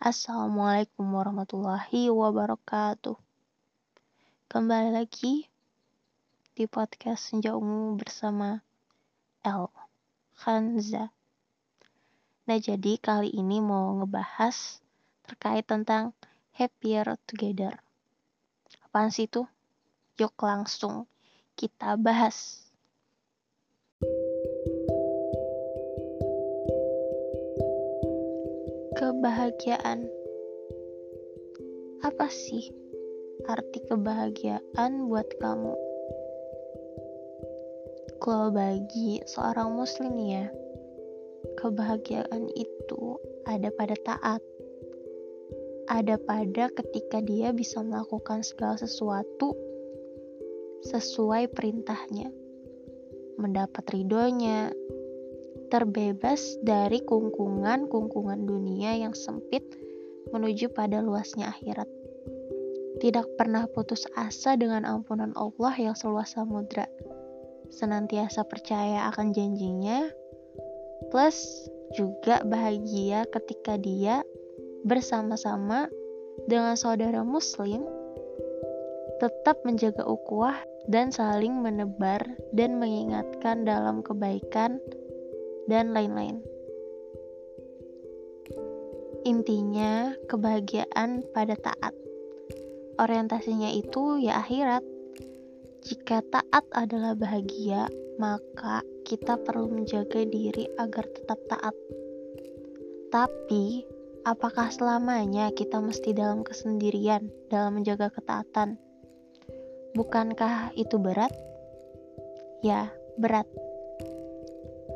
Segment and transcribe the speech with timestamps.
[0.00, 3.20] Assalamualaikum warahmatullahi wabarakatuh.
[4.48, 5.44] Kembali lagi
[6.56, 8.64] di podcast Senja Ungu bersama
[9.44, 9.68] El
[10.40, 11.12] Khanza.
[12.48, 14.80] Nah, jadi kali ini mau ngebahas
[15.28, 16.16] terkait tentang
[16.56, 17.76] happier together.
[18.88, 19.44] Apaan sih itu?
[20.16, 21.04] Yuk langsung
[21.60, 22.64] kita bahas.
[29.20, 30.08] Kebahagiaan.
[32.00, 32.72] Apa sih
[33.44, 35.76] arti kebahagiaan buat kamu?
[38.16, 40.48] Kalau bagi seorang muslim ya,
[41.60, 44.40] kebahagiaan itu ada pada taat.
[45.92, 49.52] Ada pada ketika dia bisa melakukan segala sesuatu
[50.88, 52.32] sesuai perintahnya.
[53.36, 54.72] Mendapat ridhonya,
[55.70, 59.62] terbebas dari kungkungan-kungkungan dunia yang sempit
[60.34, 61.86] menuju pada luasnya akhirat.
[63.00, 66.84] Tidak pernah putus asa dengan ampunan Allah yang seluas samudra.
[67.70, 70.10] Senantiasa percaya akan janjinya,
[71.08, 74.26] plus juga bahagia ketika dia
[74.84, 75.86] bersama-sama
[76.50, 77.86] dengan saudara muslim
[79.20, 80.56] tetap menjaga ukhuwah
[80.88, 82.24] dan saling menebar
[82.56, 84.80] dan mengingatkan dalam kebaikan
[85.66, 86.40] dan lain-lain.
[89.28, 91.92] Intinya, kebahagiaan pada taat.
[92.96, 94.80] Orientasinya itu ya akhirat.
[95.84, 101.76] Jika taat adalah bahagia, maka kita perlu menjaga diri agar tetap taat.
[103.12, 103.84] Tapi,
[104.24, 108.76] apakah selamanya kita mesti dalam kesendirian dalam menjaga ketaatan?
[109.96, 111.32] Bukankah itu berat?
[112.64, 113.48] Ya, berat.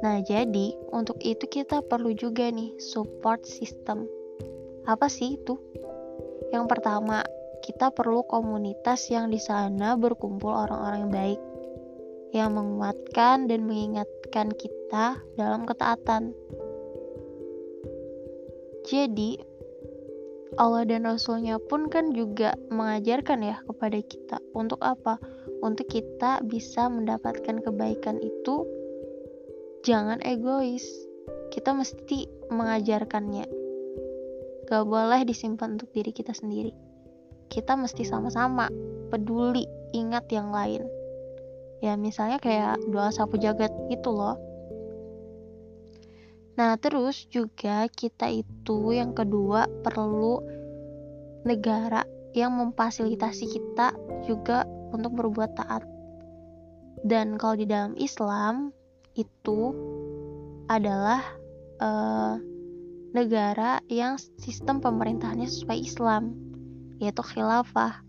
[0.04, 4.04] Nah, jadi untuk itu kita perlu juga nih support system.
[4.84, 5.56] Apa sih itu?
[6.52, 7.24] Yang pertama,
[7.64, 11.40] kita perlu komunitas yang di sana berkumpul orang-orang yang baik,
[12.36, 16.36] yang menguatkan dan mengingatkan kita dalam ketaatan.
[18.84, 19.40] Jadi,
[20.60, 25.16] Allah dan Rasulnya pun kan juga mengajarkan ya kepada kita untuk apa?
[25.64, 28.68] Untuk kita bisa mendapatkan kebaikan itu
[29.84, 30.82] jangan egois.
[31.52, 33.46] Kita mesti mengajarkannya.
[34.64, 36.72] Gak boleh disimpan untuk diri kita sendiri.
[37.52, 38.72] Kita mesti sama-sama
[39.12, 40.88] peduli, ingat yang lain.
[41.84, 44.40] Ya misalnya kayak doa sapu jagat gitu loh.
[46.56, 50.40] Nah terus juga kita itu yang kedua perlu
[51.44, 53.92] negara yang memfasilitasi kita
[54.24, 54.64] juga
[54.96, 55.84] untuk berbuat taat.
[57.04, 58.72] Dan kalau di dalam Islam
[59.14, 59.60] itu
[60.66, 61.22] adalah
[61.78, 62.36] uh,
[63.14, 66.34] negara yang sistem pemerintahannya sesuai Islam,
[66.98, 68.02] yaitu khilafah.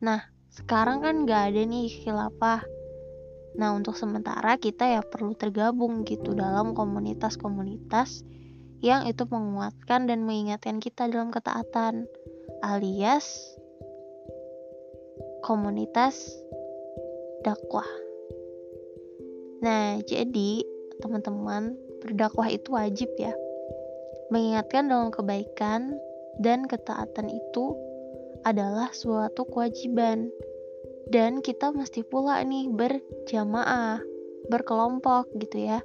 [0.00, 2.64] Nah, sekarang kan gak ada nih khilafah.
[3.56, 8.24] Nah, untuk sementara kita ya perlu tergabung gitu dalam komunitas-komunitas
[8.84, 12.04] yang itu menguatkan dan mengingatkan kita dalam ketaatan,
[12.60, 13.56] alias
[15.44, 16.32] komunitas
[17.44, 18.05] dakwah.
[19.64, 20.64] Nah, jadi
[21.00, 23.32] teman-teman, berdakwah itu wajib ya.
[24.28, 25.96] Mengingatkan dalam kebaikan
[26.42, 27.76] dan ketaatan itu
[28.44, 30.28] adalah suatu kewajiban.
[31.06, 34.02] Dan kita mesti pula nih berjamaah,
[34.50, 35.78] berkelompok gitu ya.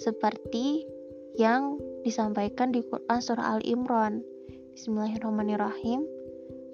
[0.00, 0.88] Seperti
[1.36, 4.24] yang disampaikan di Quran surah Al Imran.
[4.72, 6.19] Bismillahirrahmanirrahim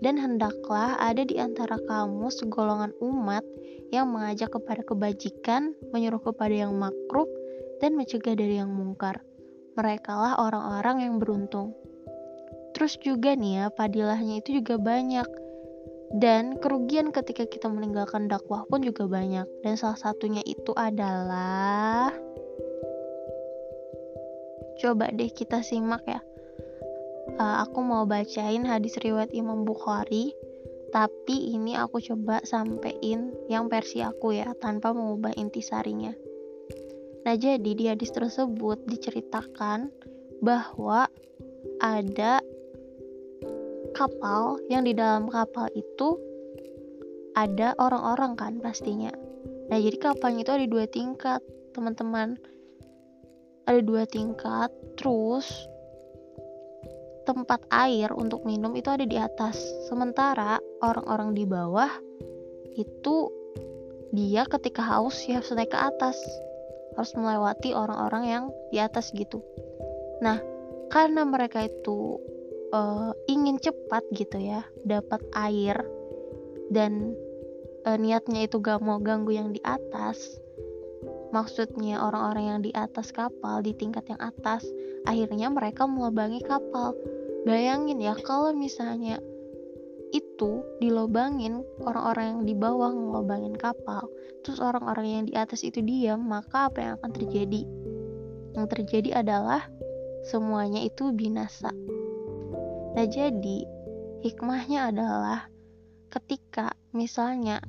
[0.05, 3.45] dan hendaklah ada di antara kamu segolongan umat
[3.95, 7.29] yang mengajak kepada kebajikan, menyuruh kepada yang makruh,
[7.81, 9.23] dan mencegah dari yang mungkar.
[9.77, 11.77] Mereka lah orang-orang yang beruntung.
[12.77, 15.29] Terus juga nih ya, padilahnya itu juga banyak.
[16.17, 19.49] Dan kerugian ketika kita meninggalkan dakwah pun juga banyak.
[19.65, 22.13] Dan salah satunya itu adalah
[24.77, 26.21] Coba deh kita simak ya
[27.35, 30.31] uh, aku mau bacain hadis riwayat Imam Bukhari
[30.95, 36.15] tapi ini aku coba sampein yang versi aku ya tanpa mengubah intisarinya.
[37.27, 39.91] Nah jadi di hadis tersebut diceritakan
[40.41, 41.11] bahwa
[41.83, 42.39] ada
[43.93, 46.17] kapal yang di dalam kapal itu
[47.35, 49.11] ada orang-orang kan pastinya.
[49.69, 51.43] Nah jadi kapalnya itu ada dua tingkat
[51.75, 52.39] teman-teman.
[53.67, 55.67] Ada dua tingkat terus
[57.27, 59.59] tempat air untuk minum itu ada di atas.
[59.91, 61.91] Sementara orang-orang di bawah
[62.79, 63.29] itu
[64.15, 66.17] dia ketika haus ya harus naik ke atas.
[66.95, 69.43] Harus melewati orang-orang yang di atas gitu.
[70.25, 70.41] Nah,
[70.89, 72.17] karena mereka itu
[72.73, 75.77] uh, ingin cepat gitu ya dapat air
[76.71, 77.15] dan
[77.87, 80.39] uh, niatnya itu gak mau ganggu yang di atas
[81.35, 84.63] maksudnya orang-orang yang di atas kapal di tingkat yang atas
[85.05, 86.95] akhirnya mereka melubangi kapal
[87.47, 89.23] bayangin ya kalau misalnya
[90.11, 94.11] itu dilobangin orang-orang yang di bawah ngelobangin kapal
[94.43, 97.63] terus orang-orang yang di atas itu diam maka apa yang akan terjadi
[98.59, 99.63] yang terjadi adalah
[100.27, 101.71] semuanya itu binasa
[102.99, 103.59] nah jadi
[104.27, 105.47] hikmahnya adalah
[106.11, 107.63] ketika misalnya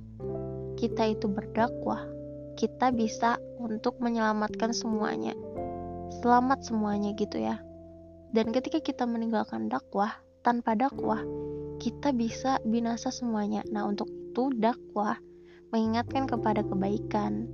[0.77, 2.18] kita itu berdakwah
[2.57, 5.38] kita bisa untuk menyelamatkan semuanya.
[6.19, 7.62] Selamat semuanya gitu ya.
[8.38, 10.13] Dan ketika kita meninggalkan dakwah,
[10.45, 11.25] tanpa dakwah,
[11.81, 13.66] kita bisa binasa semuanya.
[13.74, 15.18] Nah, untuk itu dakwah
[15.74, 17.50] mengingatkan kepada kebaikan.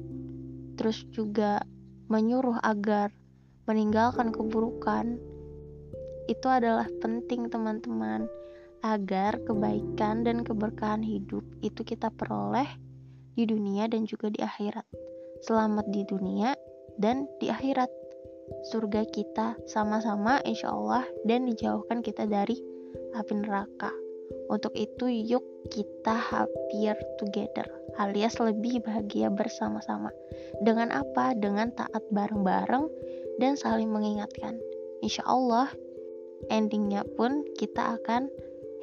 [0.75, 1.63] Terus juga
[2.12, 3.15] menyuruh agar
[3.63, 5.15] meninggalkan keburukan.
[6.27, 8.27] Itu adalah penting teman-teman
[8.83, 12.68] agar kebaikan dan keberkahan hidup itu kita peroleh
[13.39, 14.83] di dunia dan juga di akhirat.
[15.47, 16.51] Selamat di dunia
[17.00, 18.02] dan di akhirat.
[18.71, 22.59] Surga kita sama-sama insya Allah dan dijauhkan kita dari
[23.15, 23.91] api neraka.
[24.49, 27.67] Untuk itu yuk kita happier together
[27.97, 30.09] alias lebih bahagia bersama-sama.
[30.61, 31.37] Dengan apa?
[31.37, 32.89] Dengan taat bareng-bareng
[33.37, 34.57] dan saling mengingatkan.
[35.03, 35.69] Insya Allah
[36.49, 38.29] endingnya pun kita akan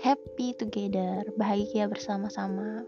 [0.00, 2.84] happy together, bahagia bersama-sama.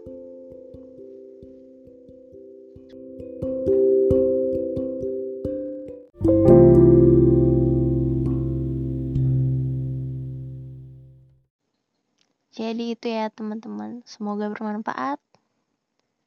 [12.53, 14.05] Jadi itu ya teman-teman.
[14.05, 15.17] Semoga bermanfaat.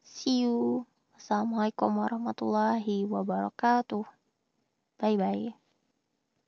[0.02, 0.82] See you.
[1.14, 4.02] Assalamualaikum warahmatullahi wabarakatuh.
[4.98, 5.65] Bye bye.